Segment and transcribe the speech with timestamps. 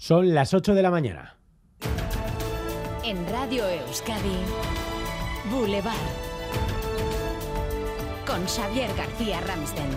[0.00, 1.36] Son las 8 de la mañana.
[3.04, 4.38] En Radio Euskadi,
[5.50, 5.94] Boulevard.
[8.26, 9.90] Con Xavier García Ramsten.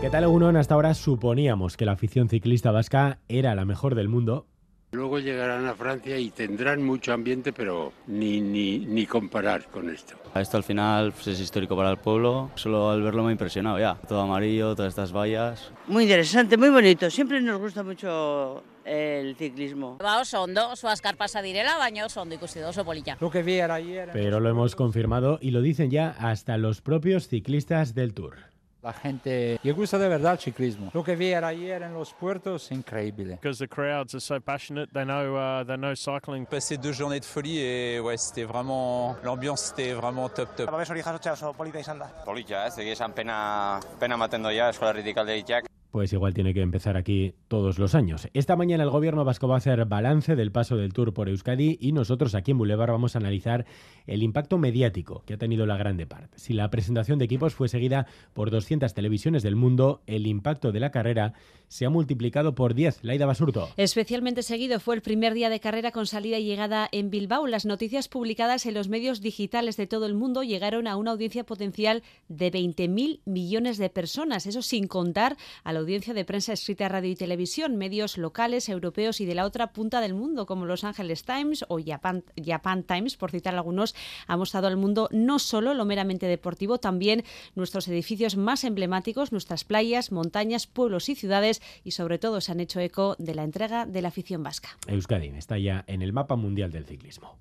[0.00, 0.58] ¿Qué tal, uno?
[0.58, 4.46] Hasta ahora suponíamos que la afición ciclista vasca era la mejor del mundo,
[4.94, 10.14] Luego llegarán a Francia y tendrán mucho ambiente, pero ni, ni, ni comparar con esto.
[10.36, 12.50] Esto al final pues, es histórico para el pueblo.
[12.54, 13.96] Solo al verlo me ha impresionado ya.
[14.08, 15.72] Todo amarillo, todas estas vallas.
[15.88, 17.10] Muy interesante, muy bonito.
[17.10, 19.98] Siempre nos gusta mucho el ciclismo.
[19.98, 23.16] Ba oso ondo, oso azkar pasa direla, baina oso ondo ikusi oso polita.
[23.20, 24.10] Lo que vi era ayer.
[24.12, 28.53] Pero lo hemos confirmado y lo dicen ya hasta los propios ciclistas del Tour.
[28.84, 30.90] La gente le gusta de verdad el ciclismo.
[30.92, 33.38] Lo que vi era ayer en los puertos, increíble.
[33.40, 36.44] Because the crowds are so passionate, they know uh, they know cycling.
[36.44, 40.70] Passé deux journées de folie et ouais, c'était vraiment l'ambiance c'était vraiment top top.
[40.70, 42.10] Babes hori jasotzea oso polita izan da.
[42.26, 45.73] Polita, ez, egia esan pena, pena maten doia eskola erritikaldeitxak.
[45.94, 48.26] Pues igual tiene que empezar aquí todos los años.
[48.34, 51.78] Esta mañana el gobierno vasco va a hacer balance del paso del Tour por Euskadi
[51.80, 53.64] y nosotros aquí en Boulevard vamos a analizar
[54.08, 56.36] el impacto mediático que ha tenido la grande parte.
[56.36, 60.80] Si la presentación de equipos fue seguida por 200 televisiones del mundo, el impacto de
[60.80, 61.34] la carrera
[61.68, 63.04] se ha multiplicado por 10.
[63.04, 63.68] Laida Basurto.
[63.76, 67.46] Especialmente seguido fue el primer día de carrera con salida y llegada en Bilbao.
[67.46, 71.44] Las noticias publicadas en los medios digitales de todo el mundo llegaron a una audiencia
[71.44, 74.46] potencial de 20.000 millones de personas.
[74.46, 79.20] Eso sin contar a la audiencia de prensa escrita, radio y televisión, medios locales, europeos
[79.20, 83.16] y de la otra punta del mundo, como Los Angeles Times o Japan, Japan Times,
[83.16, 83.94] por citar algunos,
[84.26, 87.22] ha mostrado al mundo no solo lo meramente deportivo, también
[87.54, 92.60] nuestros edificios más emblemáticos, nuestras playas, montañas, pueblos y ciudades, y sobre todo se han
[92.60, 94.70] hecho eco de la entrega de la afición vasca.
[94.86, 97.38] Euskadi está ya en el mapa mundial del ciclismo.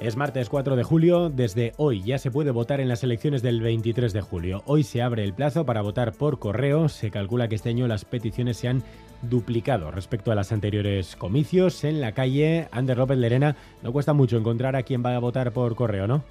[0.00, 3.60] Es martes 4 de julio, desde hoy ya se puede votar en las elecciones del
[3.60, 4.62] 23 de julio.
[4.64, 8.04] Hoy se abre el plazo para votar por correo, se calcula que este año las
[8.04, 8.84] peticiones se han
[9.22, 11.82] duplicado respecto a las anteriores comicios.
[11.82, 15.52] En la calle, Ander López Lerena, no cuesta mucho encontrar a quien va a votar
[15.52, 16.22] por correo, ¿no?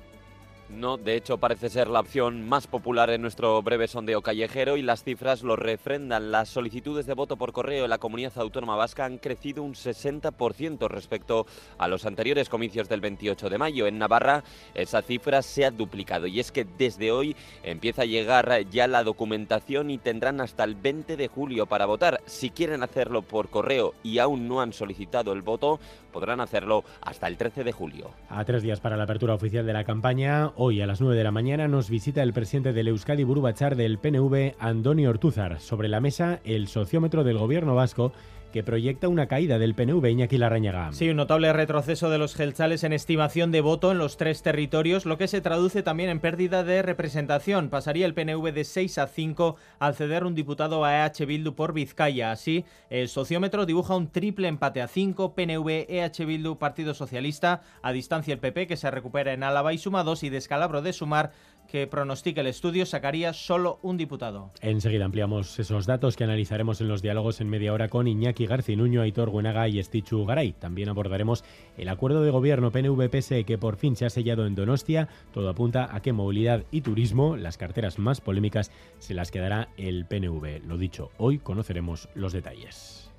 [0.70, 4.82] No, de hecho parece ser la opción más popular en nuestro breve sondeo callejero y
[4.82, 6.32] las cifras lo refrendan.
[6.32, 10.90] Las solicitudes de voto por correo en la comunidad autónoma vasca han crecido un 60%
[10.90, 11.46] respecto
[11.78, 13.88] a los anteriores comicios del 28 de mayo.
[13.88, 18.52] En Navarra esa cifra se ha duplicado y es que desde hoy empieza a llegar
[18.70, 22.22] ya la documentación y tendrán hasta el 20 de julio para votar.
[22.26, 25.80] Si quieren hacerlo por correo y aún no han solicitado el voto,
[26.12, 28.12] podrán hacerlo hasta el 13 de julio.
[28.30, 31.24] A tres días para la apertura oficial de la campaña, hoy a las 9 de
[31.24, 35.60] la mañana nos visita el presidente del Euskadi Burubachar del PNV, Andoni Ortúzar.
[35.60, 38.12] Sobre la mesa, el sociómetro del gobierno vasco
[38.52, 40.92] que proyecta una caída del PNV Iñaki Larrañaga.
[40.94, 45.06] Sí, un notable retroceso de los gelchales en estimación de voto en los tres territorios,
[45.06, 47.70] lo que se traduce también en pérdida de representación.
[47.70, 51.74] Pasaría el PNV de 6 a 5 al ceder un diputado a EH Bildu por
[51.74, 52.32] Vizcaya.
[52.32, 57.92] Así, el sociómetro dibuja un triple empate a 5, PNV, EH Bildu, Partido Socialista, a
[57.92, 61.32] distancia el PP que se recupera en Álava y suma 2 y descalabro de sumar
[61.68, 64.52] que pronostica el estudio sacaría solo un diputado.
[64.62, 69.02] Enseguida ampliamos esos datos que analizaremos en los diálogos en media hora con Iñaki Garcinuño,
[69.02, 70.54] Aitor Guenaga y Estichu Garay.
[70.54, 71.44] También abordaremos
[71.78, 75.10] el acuerdo de gobierno PNV-PSE que por fin se ha sellado en Donostia.
[75.34, 80.06] Todo apunta a que movilidad y turismo, las carteras más polémicas, se las quedará el
[80.06, 80.66] PNV.
[80.66, 83.12] Lo dicho, hoy conoceremos los detalles.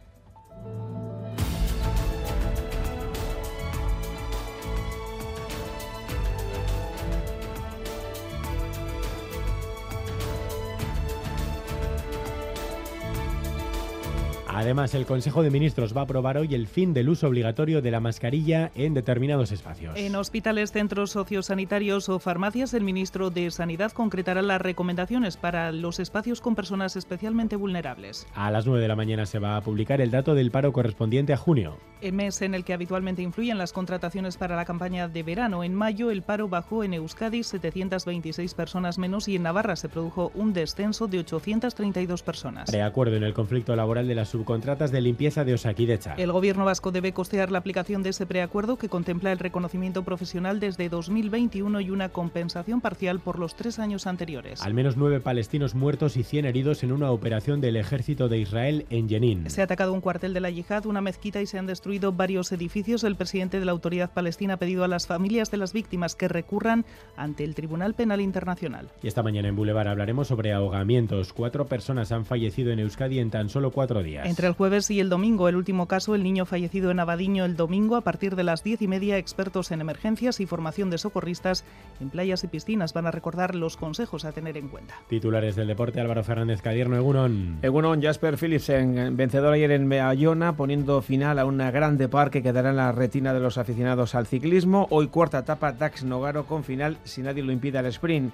[14.58, 17.92] Además, el Consejo de Ministros va a aprobar hoy el fin del uso obligatorio de
[17.92, 19.96] la mascarilla en determinados espacios.
[19.96, 26.00] En hospitales, centros sociosanitarios o farmacias, el ministro de Sanidad concretará las recomendaciones para los
[26.00, 28.26] espacios con personas especialmente vulnerables.
[28.34, 31.32] A las 9 de la mañana se va a publicar el dato del paro correspondiente
[31.32, 31.76] a junio.
[32.00, 35.62] El mes en el que habitualmente influyen las contrataciones para la campaña de verano.
[35.62, 40.32] En mayo, el paro bajó en Euskadi 726 personas menos y en Navarra se produjo
[40.34, 42.72] un descenso de 832 personas.
[42.72, 46.14] De acuerdo en el conflicto laboral de las subcontratas de limpieza de Osakidecha.
[46.14, 50.58] El gobierno vasco debe costear la aplicación de ese preacuerdo que contempla el reconocimiento profesional
[50.58, 54.62] desde 2021 y una compensación parcial por los tres años anteriores.
[54.62, 58.86] Al menos nueve palestinos muertos y 100 heridos en una operación del ejército de Israel
[58.88, 59.50] en Jenin.
[59.50, 62.50] Se ha atacado un cuartel de la yihad, una mezquita y se han destruido varios
[62.50, 63.04] edificios.
[63.04, 66.26] El presidente de la autoridad palestina ha pedido a las familias de las víctimas que
[66.26, 66.86] recurran
[67.18, 68.88] ante el Tribunal Penal Internacional.
[69.02, 71.34] Y esta mañana en Boulevard hablaremos sobre ahogamientos.
[71.34, 74.26] Cuatro personas han fallecido en Euskadi en tan solo cuatro días.
[74.26, 77.56] Entre el jueves y el domingo, el último caso, el niño fallecido en Abadiño el
[77.56, 81.64] domingo a partir de las diez y media, expertos en emergencias y formación de socorristas
[82.00, 84.94] en playas y piscinas van a recordar los consejos a tener en cuenta.
[85.08, 87.58] Titulares del deporte, Álvaro Fernández Cadierno, Egunon.
[87.62, 92.70] Egunon, Jasper Philipsen, vencedor ayer en Bayona, poniendo final a una grande par que quedará
[92.70, 94.86] en la retina de los aficionados al ciclismo.
[94.90, 98.32] Hoy cuarta etapa, Dax Nogaro con final, si nadie lo impide al sprint.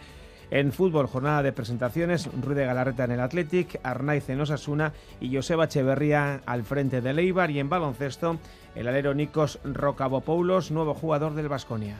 [0.50, 5.64] En fútbol, jornada de presentaciones, Rude Galarreta en el Athletic, Arnaiz en Osasuna y Joseba
[5.64, 8.38] Echeverría al frente del Eibar y en baloncesto,
[8.74, 11.96] el alero Nikos Rocabopoulos, nuevo jugador del Vasconia.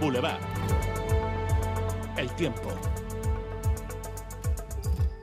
[0.00, 0.40] Boulevard.
[2.16, 2.68] El tiempo.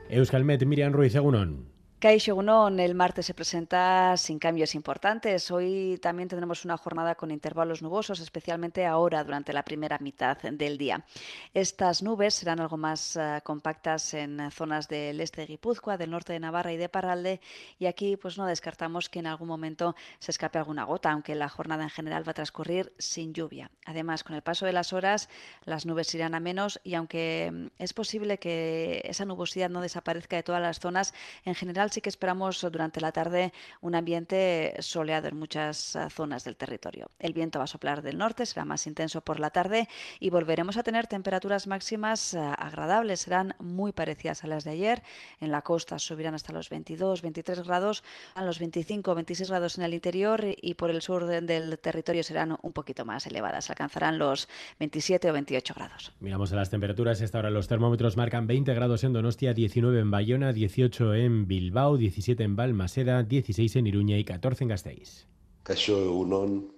[0.08, 1.69] Euskalmet, Miriam Ruiz, Egunon.
[2.02, 5.50] Gunón, el martes se presenta sin cambios importantes.
[5.50, 10.78] Hoy también tendremos una jornada con intervalos nubosos, especialmente ahora durante la primera mitad del
[10.78, 11.04] día.
[11.52, 16.32] Estas nubes serán algo más uh, compactas en zonas del este de Guipúzcoa, del norte
[16.32, 17.42] de Navarra y de Parralde.
[17.78, 21.50] Y aquí pues no descartamos que en algún momento se escape alguna gota, aunque la
[21.50, 23.70] jornada en general va a transcurrir sin lluvia.
[23.84, 25.28] Además, con el paso de las horas,
[25.66, 30.36] las nubes irán a menos y aunque mm, es posible que esa nubosidad no desaparezca
[30.36, 31.12] de todas las zonas,
[31.44, 36.44] en general sí que esperamos durante la tarde un ambiente soleado en muchas eh, zonas
[36.44, 37.10] del territorio.
[37.18, 39.88] El viento va a soplar del norte, será más intenso por la tarde
[40.18, 43.20] y volveremos a tener temperaturas máximas eh, agradables.
[43.20, 45.02] Serán muy parecidas a las de ayer.
[45.40, 48.04] En la costa subirán hasta los 22, 23 grados,
[48.34, 52.56] a los 25, 26 grados en el interior y por el sur del territorio serán
[52.62, 53.70] un poquito más elevadas.
[53.70, 54.48] Alcanzarán los
[54.78, 56.12] 27 o 28 grados.
[56.20, 57.20] Miramos a las temperaturas.
[57.20, 61.79] Esta hora los termómetros marcan 20 grados en Donostia, 19 en Bayona, 18 en Bilbao.
[61.88, 65.26] 17 en Balmaseda, 16 en Iruña y 14 en Gasteiz.
[65.62, 66.72] Caso Unón,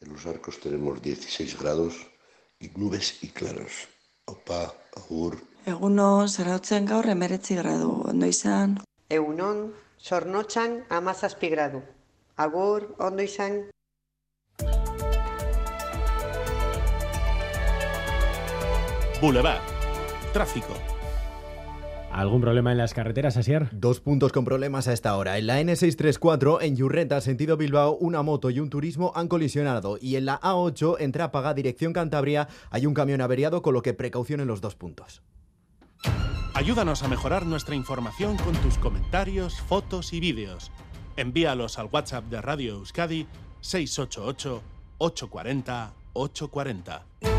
[0.00, 1.94] en los arcos tenemos 16 grados
[2.60, 3.88] y nubes y claros.
[4.26, 5.38] Opa, agur.
[5.66, 8.78] Egunon, zarautzen gaur emeretzi gradu, ondo izan.
[9.08, 11.82] Egunon, sornotxan amazazpi gradu.
[12.36, 13.70] Agur, ondo izan.
[19.20, 19.60] Boulevard.
[20.32, 20.97] Tráfico.
[22.18, 23.68] ¿Algún problema en las carreteras, Asier?
[23.70, 25.38] Dos puntos con problemas a esta hora.
[25.38, 29.98] En la N634, en Yurreta, sentido Bilbao, una moto y un turismo han colisionado.
[30.00, 33.94] Y en la A8, en Trápaga, dirección Cantabria, hay un camión averiado, con lo que
[33.94, 35.22] precaución en los dos puntos.
[36.54, 40.72] Ayúdanos a mejorar nuestra información con tus comentarios, fotos y vídeos.
[41.16, 43.28] Envíalos al WhatsApp de Radio Euskadi
[43.60, 44.60] 688
[44.98, 47.37] 840 840.